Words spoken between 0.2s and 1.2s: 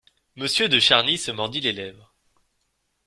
Monsieur de Charny